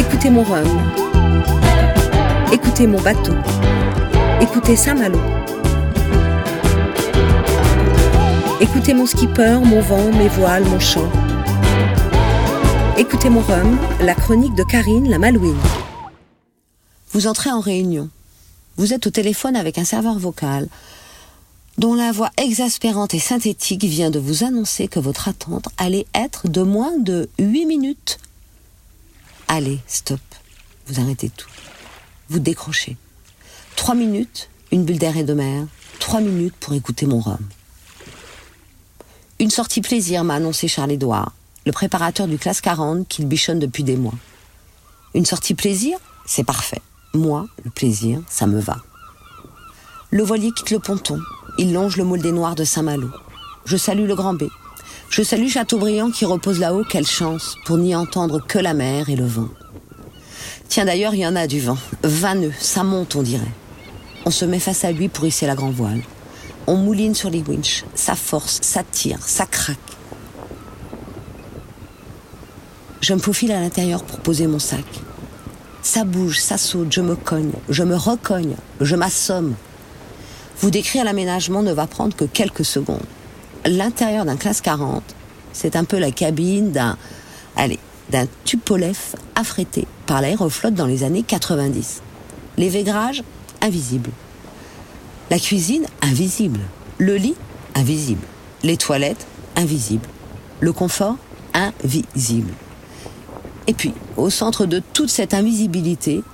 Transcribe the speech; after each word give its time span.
Écoutez 0.00 0.30
mon 0.30 0.42
rhum. 0.42 0.66
Écoutez 2.50 2.86
mon 2.86 2.98
bateau. 3.02 3.34
Écoutez 4.40 4.74
Saint-Malo. 4.74 5.20
Écoutez 8.62 8.94
mon 8.94 9.04
skipper, 9.04 9.60
mon 9.62 9.82
vent, 9.82 10.10
mes 10.12 10.28
voiles, 10.28 10.64
mon 10.64 10.80
chant. 10.80 11.10
Écoutez 12.96 13.28
mon 13.28 13.42
rhum, 13.42 13.78
la 14.00 14.14
chronique 14.14 14.54
de 14.54 14.64
Karine 14.64 15.06
la 15.10 15.18
Malouine. 15.18 15.60
Vous 17.12 17.26
entrez 17.26 17.50
en 17.50 17.60
réunion. 17.60 18.08
Vous 18.78 18.94
êtes 18.94 19.06
au 19.06 19.10
téléphone 19.10 19.54
avec 19.54 19.76
un 19.76 19.84
serveur 19.84 20.18
vocal 20.18 20.68
dont 21.76 21.94
la 21.94 22.10
voix 22.10 22.30
exaspérante 22.38 23.12
et 23.12 23.18
synthétique 23.18 23.84
vient 23.84 24.10
de 24.10 24.18
vous 24.18 24.44
annoncer 24.44 24.88
que 24.88 24.98
votre 24.98 25.28
attente 25.28 25.68
allait 25.76 26.06
être 26.14 26.48
de 26.48 26.62
moins 26.62 26.96
de 26.96 27.28
8 27.38 27.66
minutes. 27.66 28.18
Allez, 29.52 29.80
stop. 29.88 30.20
Vous 30.86 31.00
arrêtez 31.00 31.28
tout. 31.28 31.48
Vous 32.28 32.38
décrochez. 32.38 32.96
Trois 33.74 33.96
minutes, 33.96 34.48
une 34.70 34.84
bulle 34.84 35.00
d'air 35.00 35.16
et 35.16 35.24
de 35.24 35.34
mer. 35.34 35.66
Trois 35.98 36.20
minutes 36.20 36.54
pour 36.60 36.72
écouter 36.74 37.04
mon 37.04 37.18
rhum. 37.18 37.40
Une 39.40 39.50
sortie 39.50 39.80
plaisir 39.80 40.22
m'a 40.22 40.34
annoncé 40.34 40.68
Charles-Édouard, 40.68 41.32
le 41.66 41.72
préparateur 41.72 42.28
du 42.28 42.38
classe 42.38 42.60
40 42.60 43.08
qu'il 43.08 43.26
bichonne 43.26 43.58
depuis 43.58 43.82
des 43.82 43.96
mois. 43.96 44.14
Une 45.14 45.26
sortie 45.26 45.54
plaisir, 45.54 45.98
c'est 46.26 46.44
parfait. 46.44 46.80
Moi, 47.12 47.48
le 47.64 47.72
plaisir, 47.72 48.22
ça 48.28 48.46
me 48.46 48.60
va. 48.60 48.76
Le 50.10 50.22
voilier 50.22 50.52
quitte 50.52 50.70
le 50.70 50.78
ponton. 50.78 51.18
Il 51.58 51.72
longe 51.72 51.96
le 51.96 52.04
moule 52.04 52.22
des 52.22 52.30
Noirs 52.30 52.54
de 52.54 52.62
Saint-Malo. 52.62 53.10
Je 53.64 53.76
salue 53.76 54.06
le 54.06 54.14
Grand 54.14 54.34
B. 54.34 54.44
Je 55.10 55.24
salue 55.24 55.48
Chateaubriand 55.48 56.12
qui 56.12 56.24
repose 56.24 56.60
là-haut. 56.60 56.84
Quelle 56.88 57.06
chance 57.06 57.56
pour 57.64 57.78
n'y 57.78 57.96
entendre 57.96 58.40
que 58.46 58.60
la 58.60 58.74
mer 58.74 59.10
et 59.10 59.16
le 59.16 59.26
vent. 59.26 59.48
Tiens 60.68 60.84
d'ailleurs, 60.84 61.16
il 61.16 61.20
y 61.22 61.26
en 61.26 61.34
a 61.34 61.48
du 61.48 61.58
vent. 61.58 61.78
Nœuds, 62.04 62.52
ça 62.60 62.84
monte, 62.84 63.16
on 63.16 63.22
dirait. 63.22 63.42
On 64.24 64.30
se 64.30 64.44
met 64.44 64.60
face 64.60 64.84
à 64.84 64.92
lui 64.92 65.08
pour 65.08 65.26
hisser 65.26 65.48
la 65.48 65.56
grand 65.56 65.72
voile. 65.72 66.00
On 66.68 66.76
mouline 66.76 67.16
sur 67.16 67.28
les 67.28 67.42
winches. 67.42 67.84
Ça 67.96 68.14
force, 68.14 68.60
ça 68.62 68.84
tire, 68.88 69.18
ça 69.20 69.46
craque. 69.46 69.78
Je 73.00 73.12
me 73.12 73.18
faufile 73.18 73.50
à 73.50 73.60
l'intérieur 73.60 74.04
pour 74.04 74.20
poser 74.20 74.46
mon 74.46 74.60
sac. 74.60 74.84
Ça 75.82 76.04
bouge, 76.04 76.38
ça 76.38 76.56
saute, 76.56 76.92
je 76.92 77.00
me 77.00 77.16
cogne, 77.16 77.50
je 77.68 77.82
me 77.82 77.96
recogne, 77.96 78.54
je 78.80 78.94
m'assomme. 78.94 79.56
Vous 80.60 80.70
décrire 80.70 81.02
l'aménagement 81.04 81.64
ne 81.64 81.72
va 81.72 81.88
prendre 81.88 82.14
que 82.14 82.26
quelques 82.26 82.64
secondes. 82.64 83.00
L'intérieur 83.66 84.24
d'un 84.24 84.36
classe 84.36 84.62
40, 84.62 85.02
c'est 85.52 85.76
un 85.76 85.84
peu 85.84 85.98
la 85.98 86.10
cabine 86.10 86.72
d'un, 86.72 86.96
allez, 87.56 87.78
d'un 88.10 88.26
Tupolev 88.44 88.98
affrété 89.34 89.86
par 90.06 90.22
l'aéroflotte 90.22 90.74
dans 90.74 90.86
les 90.86 91.04
années 91.04 91.22
90. 91.22 92.00
Les 92.56 92.70
végrages, 92.70 93.22
invisibles. 93.60 94.10
La 95.30 95.38
cuisine, 95.38 95.84
invisible. 96.00 96.60
Le 96.96 97.16
lit, 97.16 97.36
invisible. 97.74 98.26
Les 98.62 98.78
toilettes, 98.78 99.26
invisibles. 99.56 100.08
Le 100.60 100.72
confort, 100.72 101.16
invisible. 101.52 102.52
Et 103.66 103.74
puis, 103.74 103.92
au 104.16 104.30
centre 104.30 104.64
de 104.64 104.80
toute 104.94 105.10
cette 105.10 105.34
invisibilité, 105.34 106.24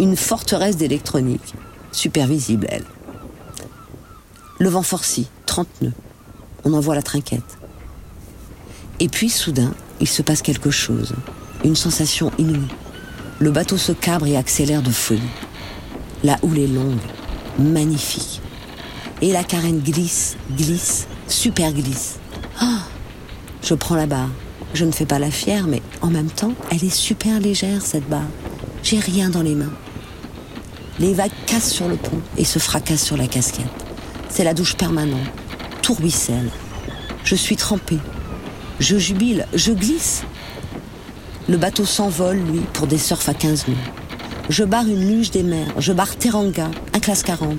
une 0.00 0.16
forteresse 0.16 0.76
d'électronique, 0.76 1.54
super 1.92 2.26
visible, 2.26 2.66
elle. 2.68 2.84
Le 4.58 4.68
vent 4.68 4.82
forci, 4.82 5.28
30 5.46 5.68
nœuds. 5.82 5.92
On 6.64 6.72
envoie 6.72 6.94
la 6.94 7.02
trinquette. 7.02 7.58
Et 9.00 9.08
puis, 9.08 9.28
soudain, 9.28 9.72
il 10.00 10.08
se 10.08 10.22
passe 10.22 10.42
quelque 10.42 10.70
chose. 10.70 11.14
Une 11.64 11.76
sensation 11.76 12.30
inouïe. 12.38 12.68
Le 13.38 13.50
bateau 13.50 13.76
se 13.76 13.92
cabre 13.92 14.26
et 14.26 14.36
accélère 14.36 14.82
de 14.82 14.90
folie. 14.90 15.20
La 16.22 16.38
houle 16.42 16.58
est 16.58 16.66
longue, 16.66 17.00
magnifique. 17.58 18.40
Et 19.20 19.32
la 19.32 19.44
carène 19.44 19.80
glisse, 19.80 20.36
glisse, 20.56 21.06
super 21.28 21.72
glisse. 21.72 22.18
Ah 22.60 22.80
Je 23.62 23.74
prends 23.74 23.96
la 23.96 24.06
barre. 24.06 24.30
Je 24.72 24.84
ne 24.84 24.92
fais 24.92 25.06
pas 25.06 25.18
la 25.18 25.30
fière, 25.30 25.66
mais 25.66 25.82
en 26.02 26.08
même 26.08 26.30
temps, 26.30 26.52
elle 26.70 26.84
est 26.84 26.94
super 26.94 27.40
légère, 27.40 27.82
cette 27.82 28.08
barre. 28.08 28.28
J'ai 28.82 28.98
rien 28.98 29.30
dans 29.30 29.42
les 29.42 29.54
mains. 29.54 29.72
Les 30.98 31.12
vagues 31.14 31.30
cassent 31.46 31.72
sur 31.72 31.88
le 31.88 31.96
pont 31.96 32.20
et 32.36 32.44
se 32.44 32.58
fracassent 32.58 33.04
sur 33.04 33.16
la 33.16 33.26
casquette. 33.26 33.66
C'est 34.28 34.44
la 34.44 34.54
douche 34.54 34.76
permanente. 34.76 35.20
Tout 35.84 35.92
ruisselle. 35.92 36.48
Je 37.24 37.34
suis 37.34 37.56
trempée. 37.56 37.98
Je 38.80 38.96
jubile, 38.96 39.46
je 39.52 39.70
glisse. 39.70 40.22
Le 41.46 41.58
bateau 41.58 41.84
s'envole, 41.84 42.38
lui, 42.38 42.60
pour 42.72 42.86
des 42.86 42.96
surfs 42.96 43.28
à 43.28 43.34
15 43.34 43.68
nœuds. 43.68 43.74
Je 44.48 44.64
barre 44.64 44.86
une 44.86 45.06
luge 45.06 45.30
des 45.30 45.42
mers, 45.42 45.74
je 45.76 45.92
barre 45.92 46.16
Teranga, 46.16 46.70
un 46.94 47.00
classe 47.00 47.22
40, 47.22 47.58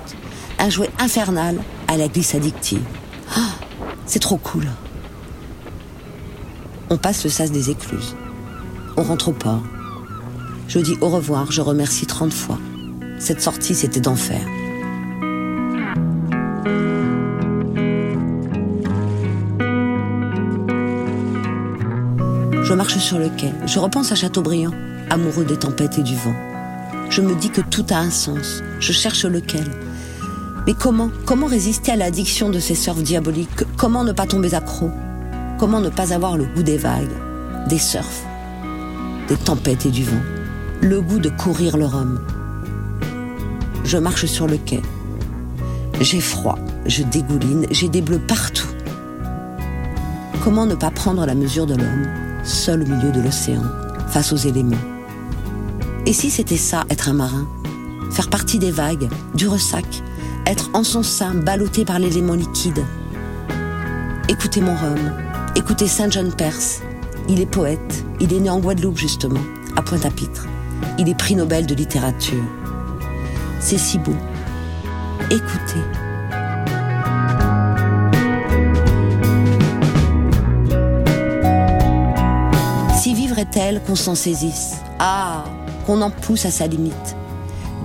un 0.57 0.69
jouet 0.71 0.89
infernal 0.97 1.59
à 1.87 1.97
la 1.97 2.07
glisse 2.07 2.33
addictive. 2.33 2.81
Ah, 3.35 3.53
c'est 4.07 4.17
trop 4.17 4.37
cool. 4.37 4.65
On 6.89 6.97
passe 6.97 7.25
le 7.25 7.29
sas 7.29 7.51
des 7.51 7.69
écluses. 7.69 8.15
On 8.97 9.03
rentre 9.03 9.27
au 9.27 9.33
port. 9.33 9.61
Je 10.67 10.79
dis 10.79 10.97
au 10.99 11.09
revoir, 11.09 11.51
je 11.51 11.61
remercie 11.61 12.07
30 12.07 12.33
fois. 12.33 12.57
Cette 13.19 13.43
sortie, 13.43 13.75
c'était 13.75 14.01
d'enfer. 14.01 14.41
Je 22.65 22.73
marche 22.73 22.97
sur 22.97 23.19
le 23.19 23.29
quai. 23.29 23.53
Je 23.67 23.77
repense 23.77 24.11
à 24.11 24.15
Chateaubriand, 24.15 24.71
amoureux 25.11 25.45
des 25.45 25.55
tempêtes 25.55 25.99
et 25.99 26.01
du 26.01 26.15
vent. 26.15 26.33
Je 27.11 27.21
me 27.21 27.35
dis 27.35 27.51
que 27.51 27.61
tout 27.61 27.85
a 27.91 27.97
un 27.97 28.09
sens. 28.09 28.63
Je 28.79 28.91
cherche 28.91 29.23
lequel. 29.23 29.65
Mais 30.65 30.73
comment 30.73 31.11
Comment 31.27 31.45
résister 31.45 31.91
à 31.91 31.95
l'addiction 31.95 32.49
de 32.49 32.57
ces 32.57 32.73
surfs 32.73 33.03
diaboliques? 33.03 33.63
Comment 33.77 34.03
ne 34.03 34.13
pas 34.13 34.25
tomber 34.25 34.55
accro? 34.55 34.89
Comment 35.59 35.79
ne 35.79 35.89
pas 35.89 36.11
avoir 36.11 36.37
le 36.37 36.45
goût 36.45 36.63
des 36.63 36.79
vagues, 36.79 37.15
des 37.69 37.77
surfs, 37.77 38.23
des 39.27 39.37
tempêtes 39.37 39.85
et 39.85 39.91
du 39.91 40.03
vent? 40.03 40.23
Le 40.81 41.01
goût 41.01 41.19
de 41.19 41.29
courir 41.29 41.77
le 41.77 41.85
rhum. 41.85 42.19
Je 43.83 43.99
marche 43.99 44.25
sur 44.25 44.47
le 44.47 44.57
quai. 44.57 44.81
J'ai 46.01 46.19
froid, 46.19 46.57
je 46.87 47.03
dégouline, 47.03 47.67
j'ai 47.69 47.89
des 47.89 48.01
bleus 48.01 48.21
partout. 48.27 48.67
Comment 50.43 50.65
ne 50.65 50.73
pas 50.73 50.89
prendre 50.89 51.27
la 51.27 51.35
mesure 51.35 51.67
de 51.67 51.75
l'homme? 51.75 52.24
Seul 52.45 52.83
au 52.83 52.85
milieu 52.85 53.11
de 53.11 53.21
l'océan, 53.21 53.63
face 54.07 54.31
aux 54.31 54.37
éléments. 54.37 54.75
Et 56.05 56.13
si 56.13 56.29
c'était 56.29 56.57
ça, 56.57 56.85
être 56.89 57.09
un 57.09 57.13
marin? 57.13 57.47
Faire 58.11 58.29
partie 58.29 58.59
des 58.59 58.71
vagues, 58.71 59.09
du 59.33 59.47
ressac, 59.47 59.85
être 60.45 60.69
en 60.73 60.83
son 60.83 61.03
sein, 61.03 61.33
ballotté 61.33 61.83
par 61.83 61.99
l'élément 61.99 62.35
liquide? 62.35 62.85
Écoutez 64.29 64.61
mon 64.61 64.75
rhum, 64.75 65.11
écoutez 65.55 65.87
Saint 65.87 66.09
John 66.09 66.31
Perse. 66.31 66.81
Il 67.27 67.41
est 67.41 67.47
poète, 67.47 68.05
il 68.19 68.31
est 68.33 68.39
né 68.39 68.49
en 68.49 68.59
Guadeloupe 68.59 68.97
justement, 68.97 69.41
à 69.75 69.81
Pointe-à-Pitre. 69.81 70.45
Il 70.99 71.09
est 71.09 71.15
prix 71.15 71.35
Nobel 71.35 71.65
de 71.65 71.73
littérature. 71.73 72.43
C'est 73.59 73.79
si 73.79 73.97
beau. 73.97 74.15
Écoutez. 75.31 76.04
Qu'on 83.55 83.95
s'en 83.95 84.15
saisisse. 84.15 84.75
Ah, 84.99 85.45
qu'on 85.85 86.01
en 86.01 86.09
pousse 86.09 86.45
à 86.45 86.51
sa 86.51 86.67
limite. 86.67 87.15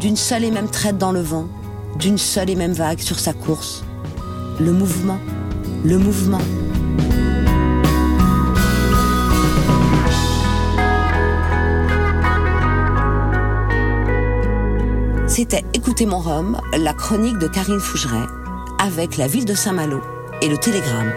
D'une 0.00 0.16
seule 0.16 0.42
et 0.44 0.50
même 0.50 0.68
traite 0.68 0.98
dans 0.98 1.12
le 1.12 1.20
vent, 1.20 1.46
d'une 1.96 2.18
seule 2.18 2.50
et 2.50 2.56
même 2.56 2.72
vague 2.72 2.98
sur 2.98 3.20
sa 3.20 3.32
course. 3.32 3.84
Le 4.58 4.72
mouvement, 4.72 5.18
le 5.84 5.96
mouvement. 5.98 6.40
C'était 15.28 15.64
Écoutez 15.72 16.04
mon 16.04 16.18
rhum, 16.18 16.60
la 16.76 16.94
chronique 16.94 17.38
de 17.38 17.46
Karine 17.46 17.78
Fougeret, 17.78 18.26
avec 18.80 19.16
la 19.16 19.28
ville 19.28 19.44
de 19.44 19.54
Saint-Malo 19.54 20.00
et 20.42 20.48
le 20.48 20.56
télégramme. 20.56 21.12